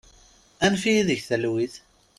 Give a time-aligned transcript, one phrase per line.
[0.65, 1.75] Annef-iyi deg talwit!